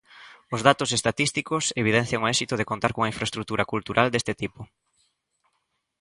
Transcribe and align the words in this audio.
Os 0.55 0.61
datos 0.67 0.89
estatísticos 0.97 1.63
evidencian 1.81 2.21
o 2.25 2.29
éxito 2.33 2.53
de 2.57 2.67
contar 2.71 2.91
cunha 2.93 3.11
infraestrutura 3.13 3.69
cultural 3.73 4.07
deste 4.11 4.33
tipo. 4.41 4.61